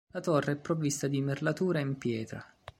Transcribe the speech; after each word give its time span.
La 0.13 0.19
torre 0.19 0.53
è 0.53 0.55
provvista 0.55 1.07
di 1.07 1.21
merlatura 1.21 1.77
in 1.79 1.95
pietra. 1.95 2.43